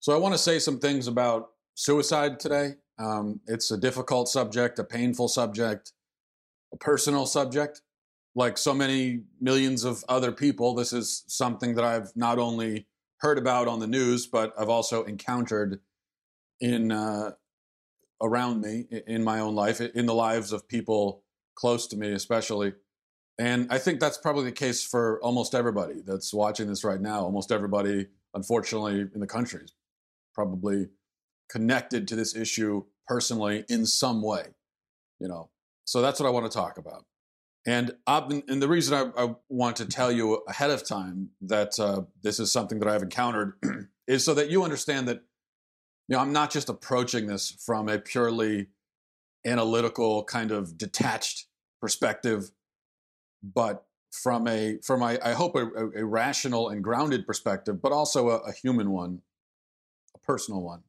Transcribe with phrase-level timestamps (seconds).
[0.00, 2.76] So I want to say some things about suicide today.
[2.98, 5.92] Um, it's a difficult subject, a painful subject,
[6.72, 7.82] a personal subject.
[8.34, 12.86] Like so many millions of other people, this is something that I've not only
[13.18, 15.80] heard about on the news, but I've also encountered
[16.60, 17.32] in uh,
[18.22, 21.24] around me in my own life, in the lives of people
[21.56, 22.72] close to me, especially.
[23.38, 27.20] And I think that's probably the case for almost everybody that's watching this right now.
[27.20, 29.72] Almost everybody, unfortunately, in the country is
[30.40, 30.88] probably
[31.50, 34.44] connected to this issue personally in some way.
[35.18, 35.50] You know,
[35.84, 37.04] so that's what I want to talk about.
[37.66, 41.78] And been, and the reason I, I, want to tell you ahead of time that
[41.78, 43.52] uh, this is something that I've encountered
[44.08, 45.22] is so that you understand that
[46.08, 48.68] you know I'm not just approaching this from a purely
[49.44, 51.48] analytical kind of detached
[51.82, 52.50] perspective,
[53.42, 58.30] but from a from a, I hope a, a, rational and grounded perspective, but also
[58.30, 59.20] a, a human one,
[60.24, 60.82] personal one.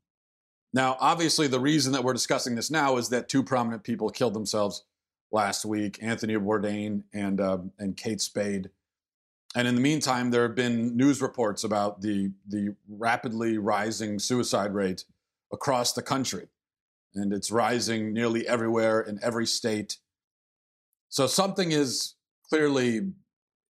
[0.74, 4.34] Now, obviously, the reason that we're discussing this now is that two prominent people killed
[4.34, 4.84] themselves
[5.32, 8.70] last week: Anthony Bourdain and uh, and Kate Spade.
[9.54, 14.74] And in the meantime, there have been news reports about the the rapidly rising suicide
[14.74, 15.04] rate
[15.52, 16.48] across the country,
[17.16, 19.98] and it's rising nearly everywhere in every state.
[21.10, 22.16] So something is
[22.48, 23.12] clearly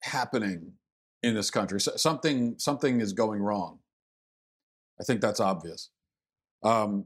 [0.01, 0.73] happening
[1.21, 1.79] in this country.
[1.79, 3.79] So something something is going wrong.
[4.99, 5.89] I think that's obvious.
[6.63, 7.05] Um,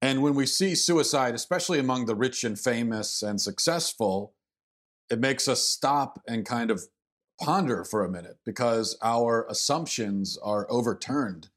[0.00, 4.34] and when we see suicide, especially among the rich and famous and successful,
[5.10, 6.82] it makes us stop and kind of
[7.40, 11.48] ponder for a minute because our assumptions are overturned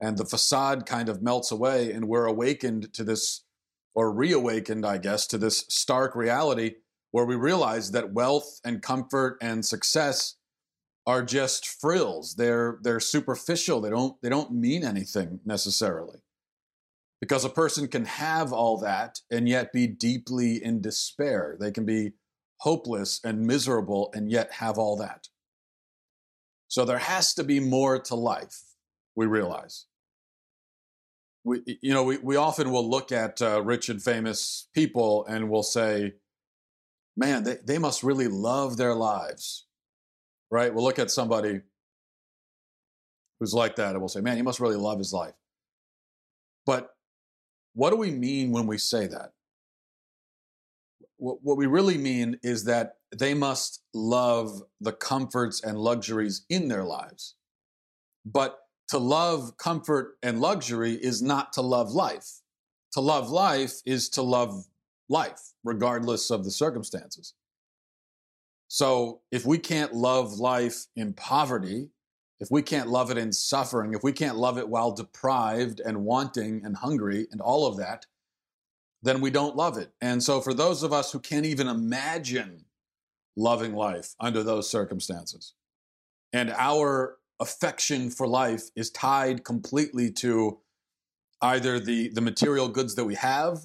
[0.00, 3.42] and the facade kind of melts away and we're awakened to this
[3.94, 6.74] or reawakened i guess to this stark reality
[7.10, 10.36] where we realize that wealth and comfort and success
[11.06, 16.20] are just frills they're they're superficial they don't they don't mean anything necessarily
[17.20, 21.56] because a person can have all that and yet be deeply in despair.
[21.58, 22.12] They can be
[22.58, 25.28] hopeless and miserable and yet have all that.
[26.68, 28.60] So there has to be more to life,
[29.14, 29.86] we realize.
[31.44, 35.48] We, you know, we, we often will look at uh, rich and famous people and
[35.48, 36.14] we'll say,
[37.16, 39.65] man, they, they must really love their lives,
[40.50, 40.72] right?
[40.72, 41.60] We'll look at somebody
[43.38, 45.34] who's like that and we'll say, man, he must really love his life.
[46.64, 46.94] But
[47.74, 49.32] what do we mean when we say that?
[51.18, 56.84] What we really mean is that they must love the comforts and luxuries in their
[56.84, 57.36] lives.
[58.24, 58.58] But
[58.88, 62.40] to love comfort and luxury is not to love life.
[62.92, 64.66] To love life is to love
[65.08, 67.34] life, regardless of the circumstances.
[68.68, 71.90] So if we can't love life in poverty,
[72.40, 76.04] if we can't love it in suffering, if we can't love it while deprived and
[76.04, 78.06] wanting and hungry and all of that,
[79.02, 79.92] then we don't love it.
[80.00, 82.64] And so, for those of us who can't even imagine
[83.36, 85.54] loving life under those circumstances,
[86.32, 90.58] and our affection for life is tied completely to
[91.42, 93.58] either the, the material goods that we have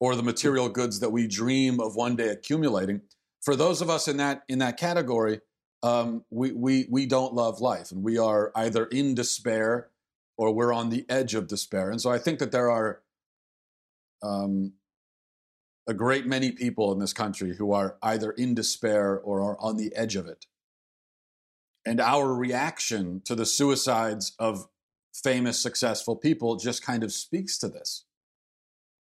[0.00, 3.00] or the material goods that we dream of one day accumulating.
[3.42, 5.40] For those of us in that in that category,
[5.82, 9.88] um, we, we, we don't love life and we are either in despair
[10.36, 11.90] or we're on the edge of despair.
[11.90, 13.02] And so I think that there are
[14.22, 14.72] um,
[15.88, 19.76] a great many people in this country who are either in despair or are on
[19.76, 20.46] the edge of it.
[21.84, 24.68] And our reaction to the suicides of
[25.12, 28.04] famous, successful people just kind of speaks to this.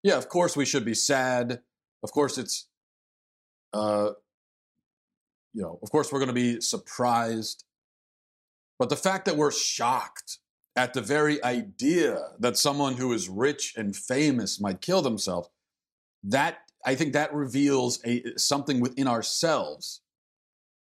[0.02, 1.60] Yeah, of course we should be sad.
[2.02, 2.66] Of course it's
[3.74, 4.12] uh,
[5.52, 7.64] you know, of course, we're going to be surprised.
[8.78, 10.38] But the fact that we're shocked
[10.74, 15.50] at the very idea that someone who is rich and famous might kill themselves,
[16.24, 20.00] that I think that reveals a something within ourselves.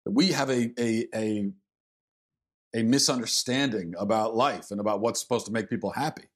[0.05, 1.51] That we have a a a,
[2.75, 6.29] a misunderstanding about life and about what's supposed to make people happy.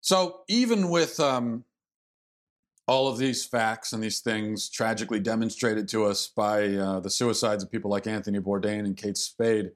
[0.00, 1.64] So even with um,
[2.88, 7.62] all of these facts and these things tragically demonstrated to us by uh, the suicides
[7.62, 9.72] of people like Anthony Bourdain and Kate Spade,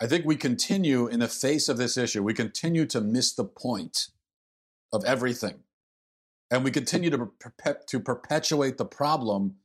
[0.00, 3.44] I think we continue in the face of this issue, we continue to miss the
[3.44, 4.08] point
[4.90, 5.60] of everything.
[6.50, 7.30] And we continue to,
[7.86, 9.56] to perpetuate the problem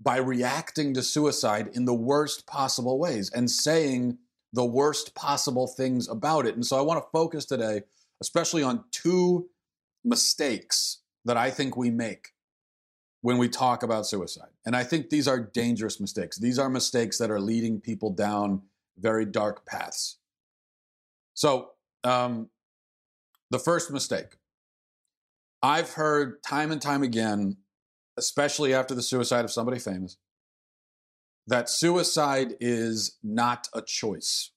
[0.00, 4.18] by reacting to suicide in the worst possible ways and saying
[4.52, 6.54] the worst possible things about it.
[6.54, 7.82] And so I want to focus today,
[8.22, 9.50] especially on two
[10.04, 12.28] mistakes that I think we make
[13.22, 14.50] when we talk about suicide.
[14.64, 16.38] And I think these are dangerous mistakes.
[16.38, 18.62] These are mistakes that are leading people down
[18.98, 20.18] very dark paths.
[21.34, 21.72] So,
[22.02, 22.48] Um,
[23.50, 24.38] the first mistake.
[25.62, 27.58] I've heard time and time again,
[28.16, 30.16] especially after the suicide of somebody famous,
[31.46, 34.52] that suicide is not a choice.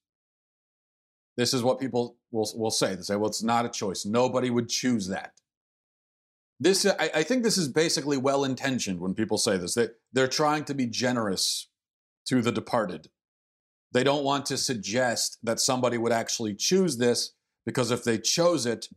[1.35, 2.95] This is what people will, will say.
[2.95, 4.05] They say, well, it's not a choice.
[4.05, 5.33] Nobody would choose that.
[6.59, 9.73] This, I, I think this is basically well intentioned when people say this.
[9.73, 11.67] They, they're trying to be generous
[12.27, 13.09] to the departed.
[13.91, 17.33] They don't want to suggest that somebody would actually choose this
[17.65, 18.87] because if they chose it,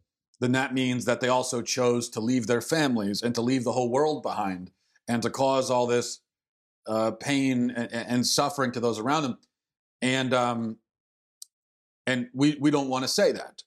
[0.41, 3.73] then that means that they also chose to leave their families and to leave the
[3.73, 4.71] whole world behind
[5.09, 6.21] and to cause all this
[6.87, 9.39] uh, pain and, and, suffering to those around them.
[10.03, 10.77] And um,
[12.07, 13.63] and we we don't want to say that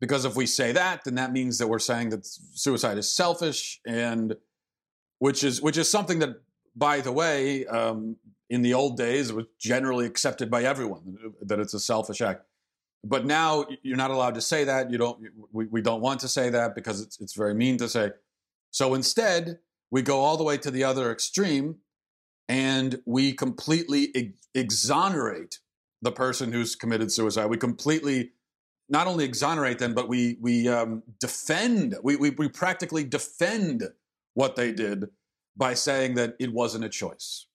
[0.00, 3.80] because if we say that, then that means that we're saying that suicide is selfish
[3.86, 4.36] and
[5.18, 6.40] which is which is something that,
[6.74, 8.16] by the way, um,
[8.50, 12.42] in the old days was generally accepted by everyone that it's a selfish act.
[13.02, 14.90] But now you're not allowed to say that.
[14.90, 15.18] You don't.
[15.52, 18.10] We, we don't want to say that because it's it's very mean to say.
[18.70, 19.58] So instead,
[19.90, 21.76] we go all the way to the other extreme,
[22.48, 25.60] and we completely ex- exonerate
[26.02, 27.46] the person who's committed suicide.
[27.46, 28.32] We completely
[28.88, 31.96] not only exonerate them, but we we um, defend.
[32.02, 33.84] We, we we practically defend
[34.34, 35.08] what they did
[35.56, 37.46] by saying that it wasn't a choice.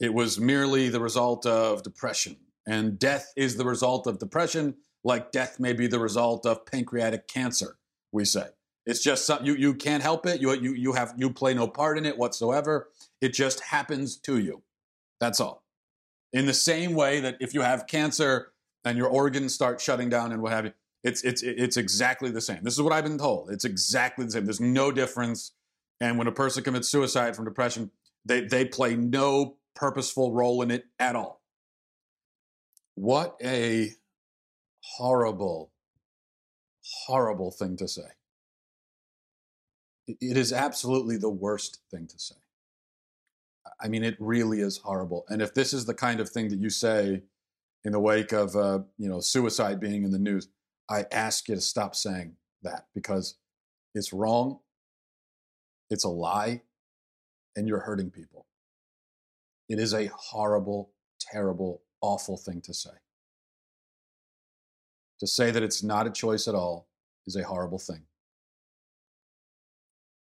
[0.00, 5.32] It was merely the result of depression and death is the result of depression, like
[5.32, 7.76] death may be the result of pancreatic cancer,
[8.12, 8.46] we say.
[8.86, 10.40] It's just something you, you can't help it.
[10.40, 12.88] You, you, you, have, you play no part in it whatsoever.
[13.20, 14.62] It just happens to you.
[15.20, 15.64] That's all.
[16.32, 18.52] In the same way that if you have cancer
[18.84, 20.72] and your organs start shutting down and what have you,
[21.02, 22.60] it's, it's, it's exactly the same.
[22.62, 23.50] This is what I've been told.
[23.50, 24.44] It's exactly the same.
[24.44, 25.52] There's no difference.
[26.00, 27.90] And when a person commits suicide from depression,
[28.24, 31.42] they, they play no purposeful role in it at all.
[32.94, 33.90] What a
[34.80, 35.72] horrible,
[37.06, 38.02] horrible thing to say.
[40.06, 42.36] It is absolutely the worst thing to say.
[43.80, 45.24] I mean, it really is horrible.
[45.28, 47.22] And if this is the kind of thing that you say
[47.84, 50.48] in the wake of, uh, you know, suicide being in the news,
[50.90, 53.36] I ask you to stop saying that because
[53.94, 54.60] it's wrong,
[55.90, 56.62] it's a lie,
[57.56, 58.46] and you're hurting people.
[59.68, 60.90] It is a horrible,
[61.20, 62.90] terrible, awful thing to say.
[65.20, 66.88] To say that it's not a choice at all
[67.26, 68.02] is a horrible thing.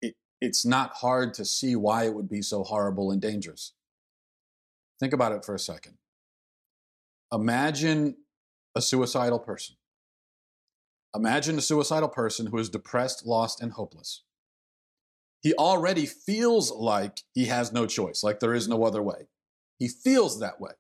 [0.00, 3.73] It, it's not hard to see why it would be so horrible and dangerous.
[5.00, 5.99] Think about it for a second.
[7.32, 8.17] Imagine
[8.75, 9.76] a suicidal person.
[11.14, 14.23] Imagine a suicidal person who is depressed, lost, and hopeless.
[15.40, 19.28] He already feels like he has no choice, like there is no other way.
[19.78, 20.73] He feels that way.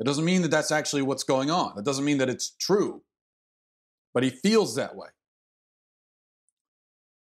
[0.00, 1.78] It doesn't mean that that's actually what's going on.
[1.78, 3.02] It doesn't mean that it's true.
[4.12, 5.08] But he feels that way.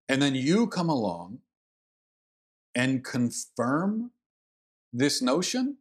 [0.07, 1.39] And then you come along
[2.75, 4.11] and confirm
[4.91, 5.77] this notion.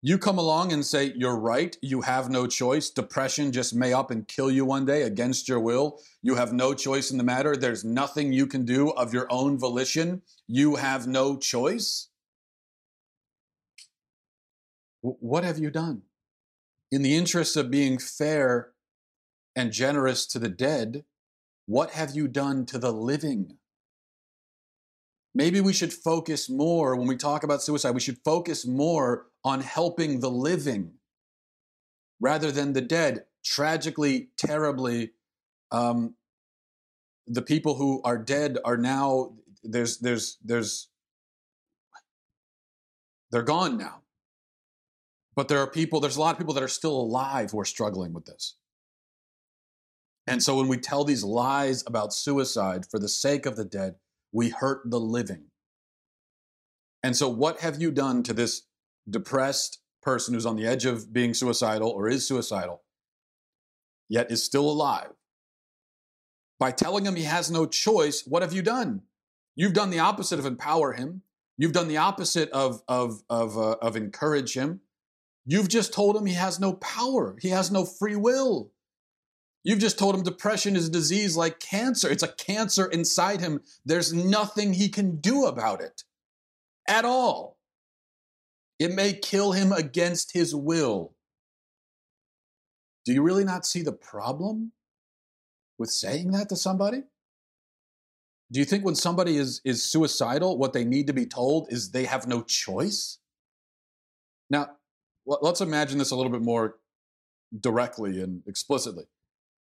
[0.00, 1.76] You come along and say, You're right.
[1.82, 2.88] You have no choice.
[2.90, 6.00] Depression just may up and kill you one day against your will.
[6.22, 7.56] You have no choice in the matter.
[7.56, 10.22] There's nothing you can do of your own volition.
[10.46, 12.08] You have no choice.
[15.00, 16.02] What have you done?
[16.92, 18.70] In the interest of being fair
[19.56, 21.04] and generous to the dead,
[21.66, 23.57] what have you done to the living?
[25.34, 29.60] Maybe we should focus more when we talk about suicide, we should focus more on
[29.60, 30.94] helping the living
[32.20, 33.24] rather than the dead.
[33.44, 35.12] Tragically, terribly,
[35.70, 36.14] um,
[37.26, 40.88] the people who are dead are now there's there's there's
[43.30, 44.02] they're gone now
[45.38, 47.64] but there are people, there's a lot of people that are still alive who are
[47.64, 48.56] struggling with this.
[50.26, 53.94] And so when we tell these lies about suicide for the sake of the dead,
[54.32, 55.46] we hurt the living.
[57.02, 58.62] And so, what have you done to this
[59.08, 62.82] depressed person who's on the edge of being suicidal or is suicidal,
[64.08, 65.10] yet is still alive?
[66.58, 69.02] By telling him he has no choice, what have you done?
[69.54, 71.22] You've done the opposite of empower him.
[71.56, 74.80] You've done the opposite of, of, of, uh, of encourage him.
[75.46, 78.72] You've just told him he has no power, he has no free will.
[79.64, 82.10] You've just told him depression is a disease like cancer.
[82.10, 83.60] It's a cancer inside him.
[83.84, 86.04] There's nothing he can do about it
[86.86, 87.58] at all.
[88.78, 91.14] It may kill him against his will.
[93.04, 94.72] Do you really not see the problem
[95.78, 97.02] with saying that to somebody?
[98.50, 101.90] Do you think when somebody is, is suicidal, what they need to be told is
[101.90, 103.18] they have no choice?
[104.48, 104.70] Now,
[105.26, 106.76] let's imagine this a little bit more
[107.58, 109.04] directly and explicitly.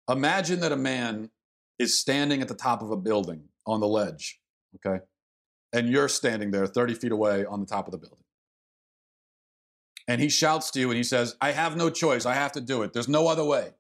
[0.10, 1.30] Imagine that a man
[1.80, 4.40] is standing at the top of a building on the ledge,
[4.76, 5.04] okay?
[5.72, 8.20] And you're standing there 30 feet away on the top of the building.
[10.08, 12.26] And he shouts to you and he says, I have no choice.
[12.26, 12.92] I have to do it.
[12.94, 13.72] There's no other way.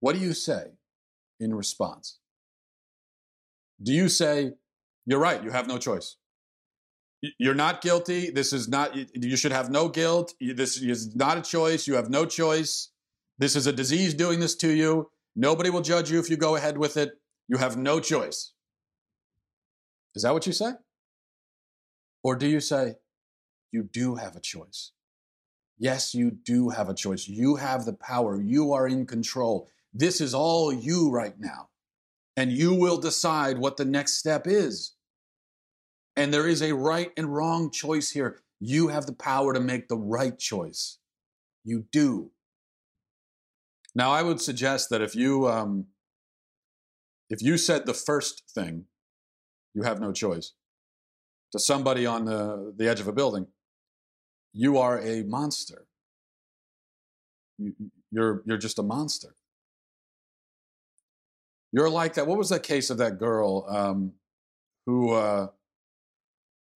[0.00, 0.66] What do you say
[1.38, 2.18] in response?
[3.82, 4.52] Do you say,
[5.06, 6.16] You're right, you have no choice?
[7.38, 8.30] You're not guilty.
[8.30, 10.34] This is not, you should have no guilt.
[10.40, 11.86] This is not a choice.
[11.86, 12.90] You have no choice.
[13.38, 15.10] This is a disease doing this to you.
[15.36, 17.12] Nobody will judge you if you go ahead with it.
[17.48, 18.52] You have no choice.
[20.14, 20.72] Is that what you say?
[22.22, 22.96] Or do you say,
[23.72, 24.92] you do have a choice?
[25.78, 27.26] Yes, you do have a choice.
[27.26, 28.40] You have the power.
[28.40, 29.68] You are in control.
[29.94, 31.68] This is all you right now.
[32.36, 34.94] And you will decide what the next step is.
[36.16, 38.40] And there is a right and wrong choice here.
[38.60, 40.98] You have the power to make the right choice.
[41.64, 42.30] You do.
[43.94, 45.86] Now, I would suggest that if you um,
[47.28, 48.86] if you said the first thing,
[49.74, 50.52] you have no choice,
[51.52, 53.46] to somebody on the, the edge of a building,
[54.52, 55.86] you are a monster.
[57.58, 57.74] You,
[58.10, 59.34] you're you're just a monster.
[61.72, 62.26] You're like that.
[62.26, 64.12] What was that case of that girl um,
[64.86, 65.48] who uh,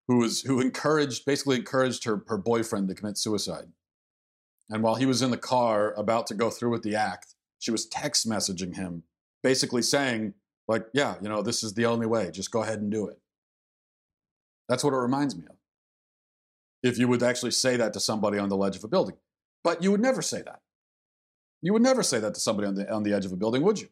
[0.08, 3.68] who was who encouraged basically encouraged her her boyfriend to commit suicide.
[4.70, 7.70] And while he was in the car about to go through with the act, she
[7.70, 9.02] was text messaging him,
[9.42, 10.34] basically saying,
[10.66, 12.30] like, yeah, you know, this is the only way.
[12.30, 13.18] Just go ahead and do it.
[14.68, 15.56] That's what it reminds me of.
[16.82, 19.16] If you would actually say that to somebody on the ledge of a building.
[19.62, 20.60] But you would never say that.
[21.62, 23.62] You would never say that to somebody on the, on the edge of a building,
[23.62, 23.88] would you?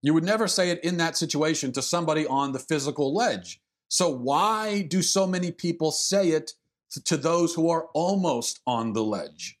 [0.00, 3.60] You would never say it in that situation to somebody on the physical ledge.
[3.88, 6.52] So, why do so many people say it
[7.04, 9.58] to those who are almost on the ledge?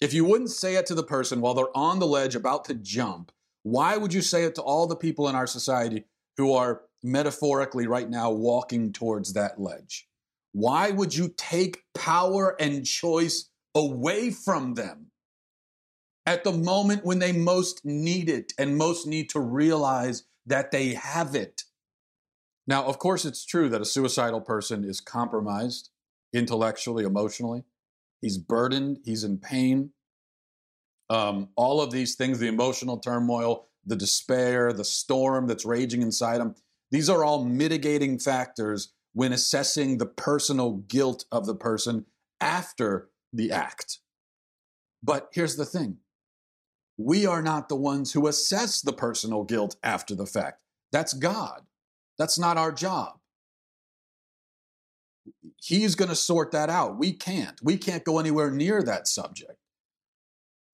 [0.00, 2.74] If you wouldn't say it to the person while they're on the ledge about to
[2.74, 3.30] jump,
[3.62, 6.04] why would you say it to all the people in our society
[6.36, 10.08] who are metaphorically right now walking towards that ledge?
[10.52, 15.12] Why would you take power and choice away from them
[16.26, 20.94] at the moment when they most need it and most need to realize that they
[20.94, 21.62] have it?
[22.66, 25.90] Now, of course, it's true that a suicidal person is compromised
[26.32, 27.64] intellectually, emotionally.
[28.20, 29.90] He's burdened, he's in pain.
[31.10, 36.40] Um, all of these things, the emotional turmoil, the despair, the storm that's raging inside
[36.40, 36.54] him,
[36.90, 42.06] these are all mitigating factors when assessing the personal guilt of the person
[42.40, 43.98] after the act.
[45.02, 45.98] But here's the thing
[46.96, 50.62] we are not the ones who assess the personal guilt after the fact.
[50.92, 51.62] That's God.
[52.18, 53.18] That's not our job.
[55.56, 56.98] He's going to sort that out.
[56.98, 57.58] We can't.
[57.62, 59.58] We can't go anywhere near that subject.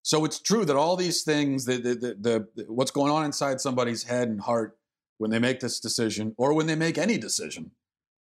[0.03, 3.61] So it's true that all these things, the, the, the, the, what's going on inside
[3.61, 4.79] somebody's head and heart
[5.19, 7.73] when they make this decision, or when they make any decision,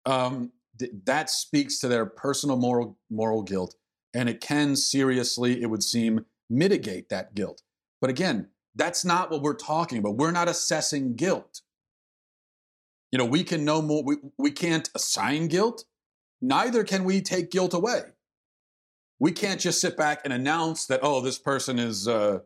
[0.04, 3.76] um, th- that speaks to their personal moral moral guilt,
[4.12, 7.62] and it can seriously, it would seem, mitigate that guilt.
[8.00, 10.16] But again, that's not what we're talking about.
[10.16, 11.62] We're not assessing guilt.
[13.12, 15.84] You know, we can no more, we, we can't assign guilt,
[16.40, 18.02] neither can we take guilt away.
[19.18, 22.40] We can't just sit back and announce that, oh, this person is uh,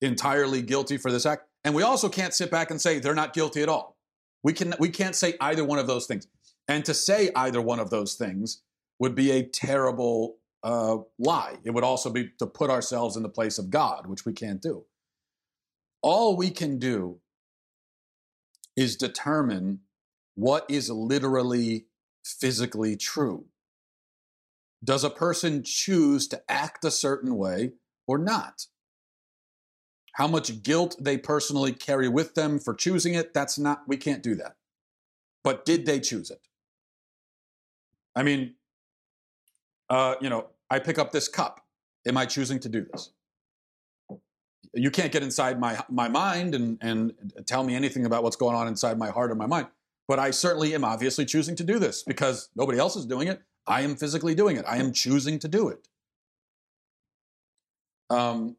[0.00, 1.46] entirely guilty for this act.
[1.64, 3.96] And we also can't sit back and say they're not guilty at all.
[4.44, 6.26] We, can, we can't say either one of those things.
[6.68, 8.62] And to say either one of those things
[8.98, 11.56] would be a terrible uh, lie.
[11.64, 14.62] It would also be to put ourselves in the place of God, which we can't
[14.62, 14.84] do.
[16.02, 17.18] All we can do
[18.76, 19.80] is determine
[20.34, 21.86] what is literally
[22.24, 23.46] physically true.
[24.84, 27.72] Does a person choose to act a certain way
[28.06, 28.66] or not?
[30.14, 34.22] How much guilt they personally carry with them for choosing it, that's not, we can't
[34.22, 34.56] do that.
[35.44, 36.40] But did they choose it?
[38.14, 38.54] I mean,
[39.88, 41.64] uh, you know, I pick up this cup.
[42.06, 43.10] Am I choosing to do this?
[44.74, 47.12] You can't get inside my, my mind and, and
[47.46, 49.68] tell me anything about what's going on inside my heart or my mind.
[50.08, 53.40] But I certainly am obviously choosing to do this because nobody else is doing it.
[53.66, 54.64] I am physically doing it.
[54.66, 55.88] I am choosing to do it.
[58.10, 58.56] Um,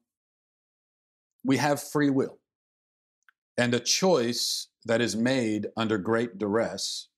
[1.43, 2.39] we have free will.
[3.57, 7.09] And a choice that is made under great duress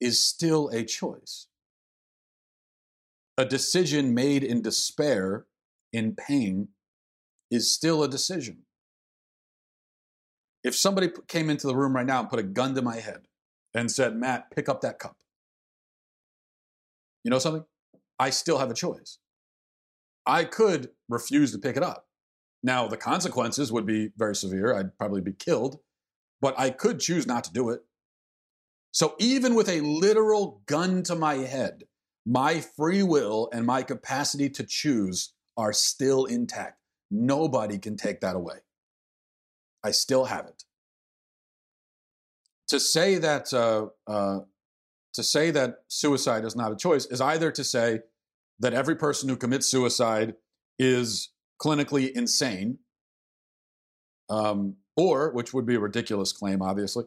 [0.00, 1.46] is still a choice.
[3.36, 5.46] A decision made in despair,
[5.92, 6.68] in pain,
[7.50, 8.58] is still a decision.
[10.62, 13.22] If somebody came into the room right now and put a gun to my head
[13.74, 15.16] and said, Matt, pick up that cup.
[17.24, 17.64] You know something?
[18.18, 19.18] I still have a choice.
[20.26, 22.06] I could refuse to pick it up.
[22.62, 24.74] Now, the consequences would be very severe.
[24.74, 25.78] I'd probably be killed,
[26.40, 27.80] but I could choose not to do it.
[28.92, 31.84] So, even with a literal gun to my head,
[32.26, 36.78] my free will and my capacity to choose are still intact.
[37.10, 38.58] Nobody can take that away.
[39.82, 40.64] I still have it.
[42.70, 44.40] To say that uh, uh,
[45.14, 48.00] to say that suicide is not a choice is either to say
[48.60, 50.34] that every person who commits suicide
[50.78, 52.78] is clinically insane,
[54.28, 57.06] um, or which would be a ridiculous claim, obviously,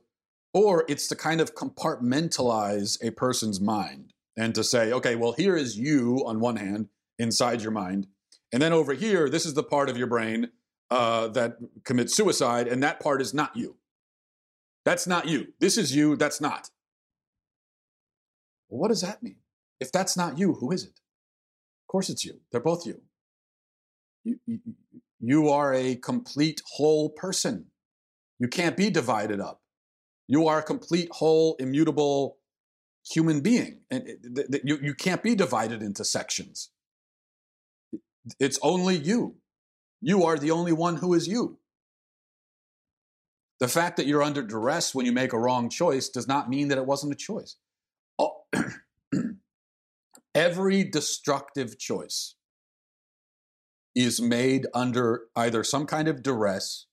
[0.53, 5.55] or it's to kind of compartmentalize a person's mind and to say, okay, well, here
[5.55, 8.07] is you on one hand inside your mind,
[8.51, 10.49] and then over here, this is the part of your brain
[10.91, 13.77] uh, that commits suicide, and that part is not you.
[14.85, 15.53] That's not you.
[15.59, 16.15] This is you.
[16.15, 16.69] That's not.
[18.69, 19.37] Well, what does that mean?
[19.79, 20.99] If that's not you, who is it?
[21.83, 22.39] Of course, it's you.
[22.51, 23.01] They're both you.
[24.23, 24.59] You, you,
[25.19, 27.67] you are a complete whole person.
[28.39, 29.61] You can't be divided up.
[30.27, 32.37] You are a complete, whole, immutable
[33.05, 33.81] human being.
[33.91, 36.69] And th- th- you, you can't be divided into sections.
[38.39, 39.35] It's only you.
[40.01, 41.57] You are the only one who is you.
[43.59, 46.67] The fact that you're under duress when you make a wrong choice does not mean
[46.69, 47.55] that it wasn't a choice.
[48.19, 48.43] Oh,
[50.35, 52.35] every destructive choice
[53.95, 56.87] is made under either some kind of duress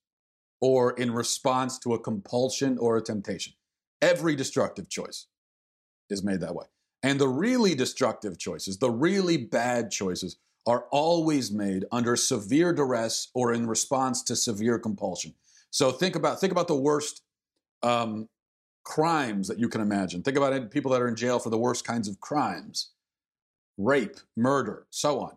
[0.60, 3.54] or in response to a compulsion or a temptation.
[4.02, 5.26] Every destructive choice
[6.10, 6.66] is made that way.
[7.02, 10.36] And the really destructive choices, the really bad choices,
[10.66, 15.34] are always made under severe duress or in response to severe compulsion.
[15.70, 17.22] So think about think about the worst
[17.82, 18.28] um,
[18.84, 20.22] crimes that you can imagine.
[20.22, 22.90] Think about it, people that are in jail for the worst kinds of crimes,
[23.78, 25.36] rape, murder, so on.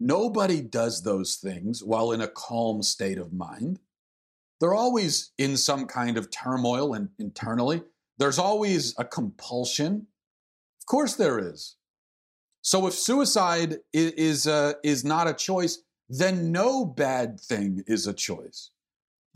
[0.00, 3.80] Nobody does those things while in a calm state of mind.
[4.60, 7.82] They're always in some kind of turmoil and internally.
[8.18, 10.06] There's always a compulsion.
[10.80, 11.76] Of course, there is.
[12.62, 18.06] So if suicide is is, uh, is not a choice, then no bad thing is
[18.06, 18.70] a choice.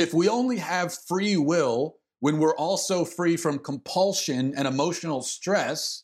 [0.03, 6.03] If we only have free will when we're also free from compulsion and emotional stress,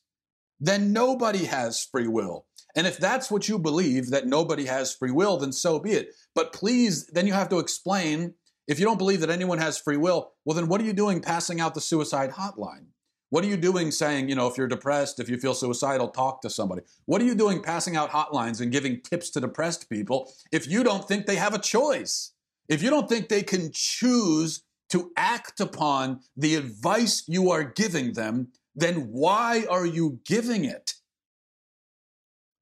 [0.61, 2.47] then nobody has free will.
[2.77, 6.15] And if that's what you believe, that nobody has free will, then so be it.
[6.33, 8.35] But please, then you have to explain
[8.69, 11.21] if you don't believe that anyone has free will, well, then what are you doing
[11.21, 12.87] passing out the suicide hotline?
[13.31, 16.41] What are you doing saying, you know, if you're depressed, if you feel suicidal, talk
[16.43, 16.83] to somebody?
[17.07, 20.85] What are you doing passing out hotlines and giving tips to depressed people if you
[20.85, 22.35] don't think they have a choice?
[22.69, 28.13] If you don't think they can choose to act upon the advice you are giving
[28.15, 30.95] them, then why are you giving it?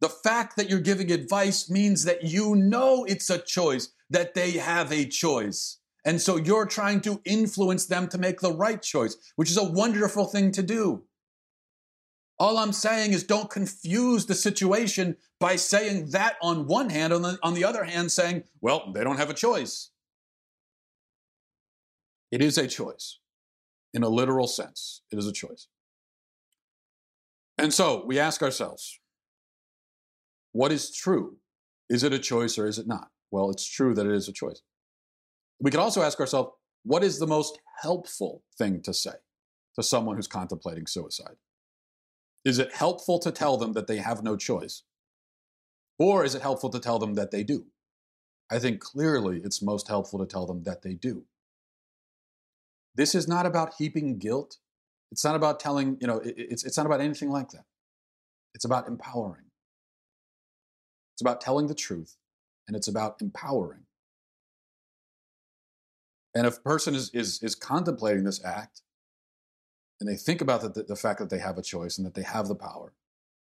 [0.00, 4.52] The fact that you're giving advice means that you know it's a choice, that they
[4.52, 5.78] have a choice.
[6.04, 9.64] And so you're trying to influence them to make the right choice, which is a
[9.64, 11.04] wonderful thing to do.
[12.38, 17.22] All I'm saying is don't confuse the situation by saying that on one hand, on
[17.22, 19.90] the, on the other hand, saying, well, they don't have a choice.
[22.30, 23.18] It is a choice.
[23.94, 25.68] In a literal sense, it is a choice.
[27.58, 29.00] And so we ask ourselves,
[30.52, 31.36] what is true?
[31.88, 33.08] Is it a choice or is it not?
[33.30, 34.62] Well, it's true that it is a choice.
[35.60, 36.50] We could also ask ourselves
[36.84, 39.14] what is the most helpful thing to say
[39.74, 41.36] to someone who's contemplating suicide?
[42.44, 44.82] Is it helpful to tell them that they have no choice?
[45.98, 47.66] Or is it helpful to tell them that they do?
[48.50, 51.24] I think clearly it's most helpful to tell them that they do.
[52.96, 54.58] This is not about heaping guilt.
[55.12, 57.64] It's not about telling, you know, it's, it's not about anything like that.
[58.54, 59.44] It's about empowering.
[61.14, 62.16] It's about telling the truth,
[62.66, 63.84] and it's about empowering.
[66.34, 68.82] And if a person is, is, is contemplating this act
[69.98, 72.22] and they think about the, the fact that they have a choice and that they
[72.22, 72.92] have the power,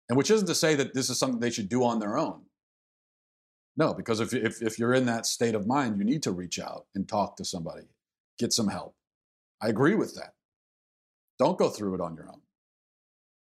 [0.08, 2.42] and which isn't to say that this is something they should do on their own.
[3.76, 6.58] No, because if, if, if you're in that state of mind, you need to reach
[6.58, 7.88] out and talk to somebody,
[8.38, 8.95] get some help.
[9.62, 10.34] I agree with that.
[11.38, 12.40] Don't go through it on your own.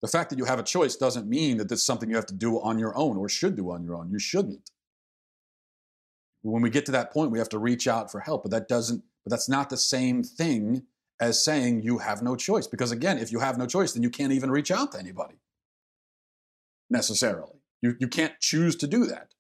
[0.02, 2.34] The fact that you have a choice doesn't mean that it's something you have to
[2.34, 4.12] do on your own or should do on your own.
[4.12, 4.70] You shouldn't.
[6.42, 8.68] When we get to that point, we have to reach out for help, but that
[8.68, 10.84] doesn't but that's not the same thing
[11.20, 12.68] as saying you have no choice.
[12.68, 15.36] Because again, if you have no choice, then you can't even reach out to anybody
[16.90, 17.62] necessarily.
[17.82, 19.34] You, you can't choose to do that.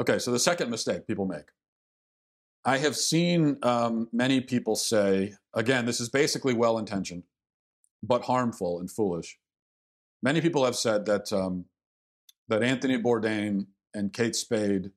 [0.00, 1.46] Okay, so the second mistake people make.
[2.64, 7.22] I have seen um, many people say, again, this is basically well intentioned,
[8.02, 9.38] but harmful and foolish.
[10.22, 11.64] Many people have said that, um,
[12.48, 14.90] that Anthony Bourdain and Kate Spade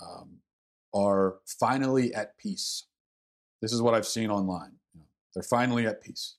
[0.00, 0.38] um,
[0.94, 2.86] are finally at peace.
[3.60, 4.72] This is what I've seen online.
[5.34, 6.36] They're finally at peace.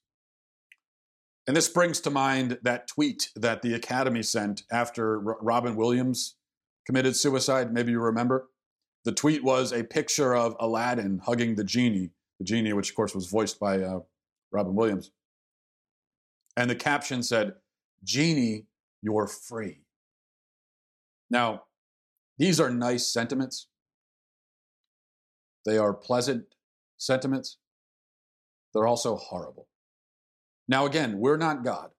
[1.47, 6.36] And this brings to mind that tweet that the Academy sent after Robin Williams
[6.86, 7.73] committed suicide.
[7.73, 8.47] Maybe you remember.
[9.06, 13.13] The tweet was a picture of Aladdin hugging the genie, the genie, which of course
[13.13, 14.00] was voiced by uh,
[14.52, 15.12] Robin Williams.
[16.58, 17.54] And the caption said,
[18.04, 18.65] Genie,
[19.02, 19.82] you're free.
[21.30, 21.63] Now,
[22.39, 23.68] these are nice sentiments.
[25.65, 26.46] They are pleasant
[26.98, 27.58] sentiments.
[28.74, 29.68] They're also horrible.
[30.68, 31.91] Now, again, we're not God.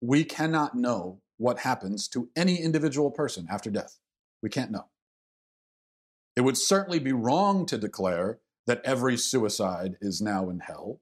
[0.00, 3.98] We cannot know what happens to any individual person after death.
[4.42, 4.86] We can't know.
[6.38, 11.00] It would certainly be wrong to declare that every suicide is now in hell.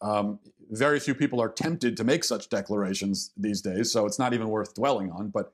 [0.00, 0.38] Um,
[0.70, 4.48] very few people are tempted to make such declarations these days, so it's not even
[4.48, 5.30] worth dwelling on.
[5.30, 5.52] But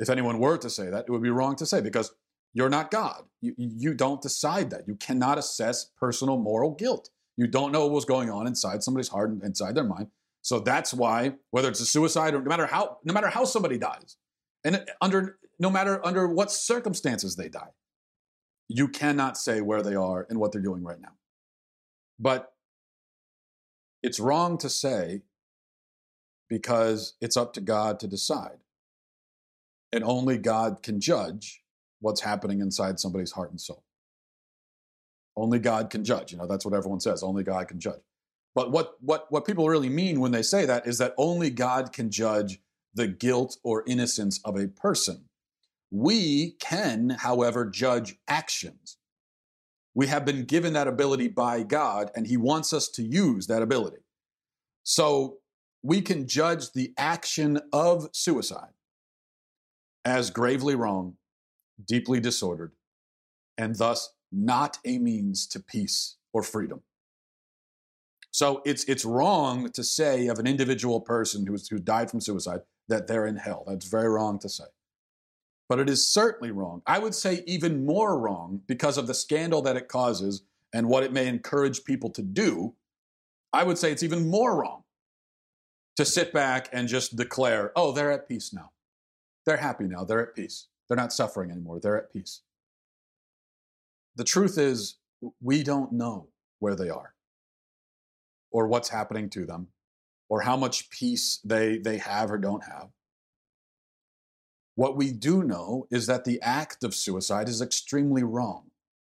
[0.00, 2.12] if anyone were to say that, it would be wrong to say because
[2.52, 3.22] you're not God.
[3.40, 4.88] You, you don't decide that.
[4.88, 7.10] You cannot assess personal moral guilt.
[7.36, 10.08] You don't know what was going on inside somebody's heart and inside their mind.
[10.42, 13.78] So that's why, whether it's a suicide or no matter how, no matter how somebody
[13.78, 14.16] dies,
[14.64, 17.70] and under no matter under what circumstances they die,
[18.68, 21.12] you cannot say where they are and what they're doing right now.
[22.18, 22.52] But
[24.02, 25.22] it's wrong to say
[26.48, 28.58] because it's up to God to decide.
[29.92, 31.62] And only God can judge
[32.00, 33.84] what's happening inside somebody's heart and soul.
[35.36, 36.32] Only God can judge.
[36.32, 37.22] You know, that's what everyone says.
[37.22, 38.00] Only God can judge.
[38.54, 41.92] But what, what, what people really mean when they say that is that only God
[41.92, 42.60] can judge
[42.92, 45.27] the guilt or innocence of a person.
[45.90, 48.98] We can, however, judge actions.
[49.94, 53.62] We have been given that ability by God, and He wants us to use that
[53.62, 54.02] ability.
[54.82, 55.38] So
[55.82, 58.72] we can judge the action of suicide
[60.04, 61.16] as gravely wrong,
[61.84, 62.72] deeply disordered,
[63.56, 66.82] and thus not a means to peace or freedom.
[68.30, 72.60] So it's it's wrong to say of an individual person who's, who died from suicide
[72.88, 73.64] that they're in hell.
[73.66, 74.64] That's very wrong to say.
[75.68, 76.82] But it is certainly wrong.
[76.86, 81.02] I would say even more wrong because of the scandal that it causes and what
[81.02, 82.74] it may encourage people to do.
[83.52, 84.84] I would say it's even more wrong
[85.96, 88.70] to sit back and just declare, oh, they're at peace now.
[89.44, 90.04] They're happy now.
[90.04, 90.68] They're at peace.
[90.88, 91.80] They're not suffering anymore.
[91.80, 92.42] They're at peace
[94.18, 94.96] the truth is,
[95.40, 96.28] we don't know
[96.58, 97.14] where they are
[98.50, 99.68] or what's happening to them
[100.28, 102.88] or how much peace they, they have or don't have.
[104.78, 108.70] What we do know is that the act of suicide is extremely wrong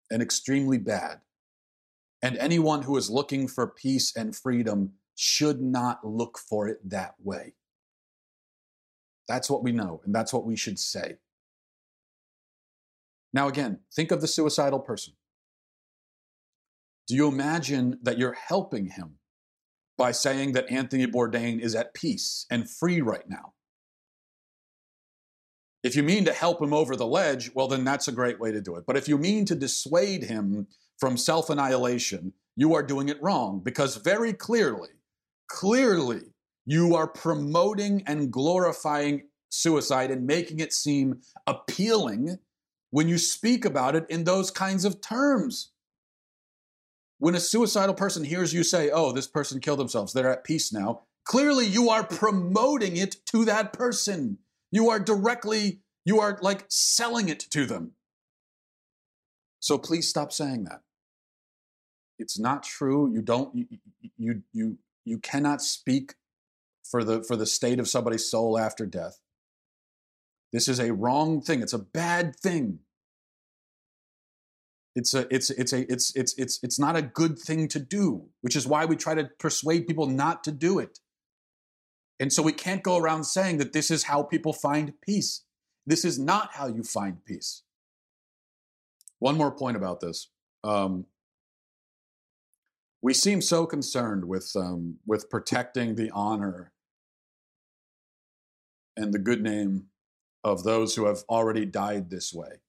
[0.09, 1.19] and extremely bad.
[2.21, 7.15] And anyone who is looking for peace and freedom should not look for it that
[7.21, 7.55] way.
[9.27, 11.17] That's what we know, and that's what we should say.
[13.33, 15.15] Now, again, think of the suicidal person.
[17.05, 19.15] Do you imagine that you're helping him
[19.97, 23.55] by saying that Anthony Bourdain is at peace and free right now?
[25.83, 28.51] If you mean to help him over the ledge, well, then that's a great way
[28.51, 28.83] to do it.
[28.85, 33.61] But if you mean to dissuade him from self annihilation, you are doing it wrong
[33.63, 34.89] because very clearly,
[35.47, 36.21] clearly,
[36.65, 42.37] you are promoting and glorifying suicide and making it seem appealing
[42.91, 45.71] when you speak about it in those kinds of terms.
[47.19, 50.71] When a suicidal person hears you say, oh, this person killed themselves, they're at peace
[50.71, 54.37] now, clearly you are promoting it to that person.
[54.71, 57.93] You are directly, you are like selling it to them.
[59.59, 60.81] So please stop saying that.
[62.17, 63.11] It's not true.
[63.11, 63.65] You don't, you,
[64.17, 66.15] you, you, you cannot speak
[66.83, 69.19] for the, for the state of somebody's soul after death.
[70.51, 71.61] This is a wrong thing.
[71.61, 72.79] It's a bad thing.
[74.95, 78.25] It's a it's it's a it's it's it's it's not a good thing to do,
[78.41, 80.99] which is why we try to persuade people not to do it.
[82.19, 85.43] And so we can't go around saying that this is how people find peace.
[85.85, 87.63] This is not how you find peace.
[89.19, 90.29] One more point about this.
[90.63, 91.05] Um,
[93.01, 96.73] we seem so concerned with um, with protecting the honor
[98.97, 99.85] and the good name
[100.43, 102.59] of those who have already died this way.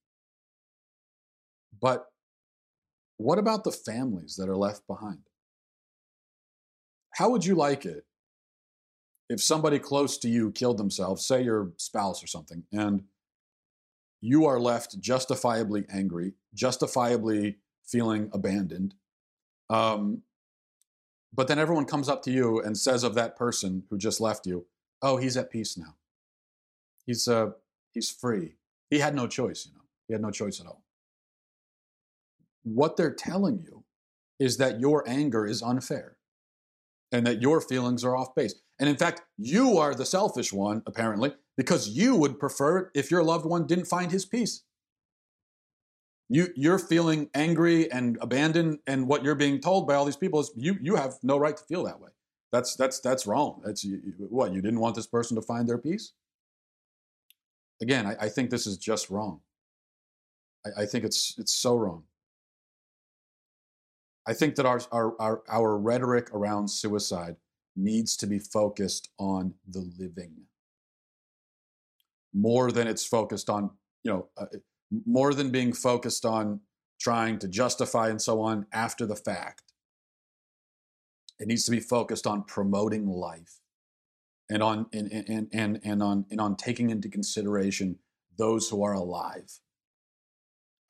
[1.81, 2.07] But
[3.17, 5.23] what about the families that are left behind?
[7.15, 8.05] How would you like it
[9.31, 13.05] if somebody close to you killed themselves, say your spouse or something, and
[14.21, 18.95] you are left justifiably angry, justifiably feeling abandoned,
[19.71, 20.23] um,
[21.33, 24.47] but then everyone comes up to you and says of that person who just left
[24.47, 24.67] you,
[25.01, 25.95] "Oh, he's at peace now.
[27.07, 27.53] He's uh,
[27.93, 28.57] he's free.
[28.91, 29.85] He had no choice, you know.
[30.09, 30.83] He had no choice at all.
[32.65, 33.85] What they're telling you
[34.41, 36.17] is that your anger is unfair
[37.13, 38.55] and that your feelings are off base.
[38.79, 43.11] And in fact, you are the selfish one, apparently, because you would prefer it if
[43.11, 44.63] your loved one didn't find his peace.
[46.29, 50.41] You, you're feeling angry and abandoned, and what you're being told by all these people
[50.41, 52.11] is you, you have no right to feel that way.
[52.53, 53.61] That's, that's, that's wrong.
[53.65, 53.85] That's
[54.19, 56.13] what, you didn't want this person to find their peace?
[57.83, 59.41] Again, I, I think this is just wrong.
[60.65, 62.05] I, I think it's, it's so wrong.
[64.27, 67.37] I think that our, our, our, our rhetoric around suicide
[67.77, 70.47] needs to be focused on the living
[72.33, 73.71] more than it's focused on,
[74.05, 74.47] you know, uh,
[75.07, 76.61] more than being focused on
[77.01, 79.73] trying to justify and so on after the fact.
[81.39, 83.61] It needs to be focused on promoting life
[84.51, 87.99] and on and, and, and, and on and on taking into consideration
[88.37, 89.61] those who are alive.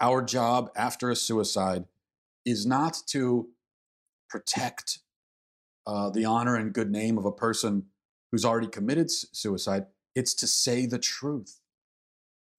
[0.01, 1.85] Our job after a suicide
[2.45, 3.49] is not to
[4.29, 5.01] protect
[5.87, 7.87] uh, the honor and good name of a person
[8.31, 9.87] who's already committed suicide.
[10.15, 11.61] It's to say the truth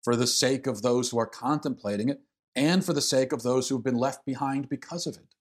[0.04, 2.22] for the sake of those who are contemplating it
[2.56, 5.36] and for the sake of those who've been left behind because of it.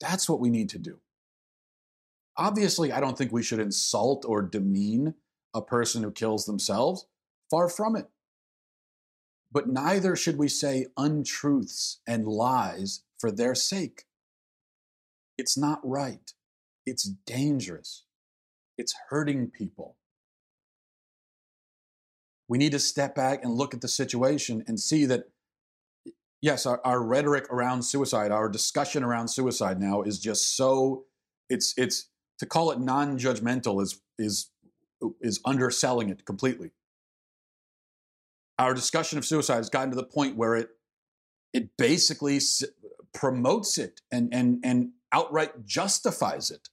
[0.00, 0.98] That's what we need to do.
[2.36, 5.14] Obviously, I don't think we should insult or demean
[5.54, 7.06] a person who kills themselves.
[7.50, 8.08] Far from it.
[9.52, 14.04] But neither should we say untruths and lies for their sake.
[15.36, 16.32] It's not right.
[16.86, 18.04] It's dangerous.
[18.78, 19.96] It's hurting people.
[22.48, 25.24] We need to step back and look at the situation and see that,
[26.40, 31.04] yes, our, our rhetoric around suicide, our discussion around suicide now is just so,
[31.48, 32.08] it's, it's,
[32.38, 34.50] to call it non-judgmental is, is,
[35.20, 36.70] is underselling it completely
[38.60, 40.68] our discussion of suicide has gotten to the point where it
[41.52, 42.62] it basically s-
[43.14, 46.68] promotes it and and and outright justifies it.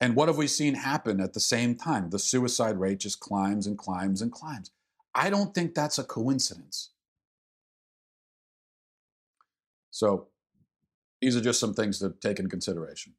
[0.00, 2.10] And what have we seen happen at the same time?
[2.10, 4.72] The suicide rate just climbs and climbs and climbs.
[5.14, 6.90] I don't think that's a coincidence.
[9.92, 10.26] So
[11.22, 13.14] these are just some things to take in consideration.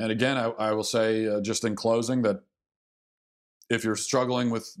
[0.00, 2.42] And again, I, I will say, uh, just in closing, that
[3.70, 4.76] if you're struggling with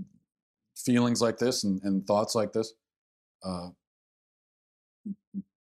[0.76, 2.72] feelings like this and, and thoughts like this,
[3.44, 3.68] uh,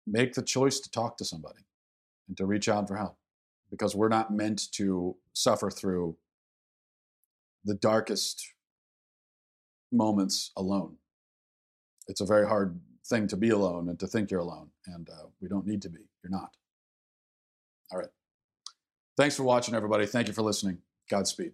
[0.06, 1.60] make the choice to talk to somebody
[2.28, 3.18] and to reach out for help
[3.70, 6.16] because we're not meant to suffer through
[7.66, 8.54] the darkest
[9.92, 10.96] moments alone.
[12.08, 15.28] It's a very hard thing to be alone and to think you're alone, and uh,
[15.42, 16.00] we don't need to be.
[16.24, 16.56] You're not.
[17.92, 18.10] All right.
[19.18, 20.06] Thanks for watching, everybody.
[20.06, 20.80] Thank you for listening.
[21.10, 21.54] Godspeed.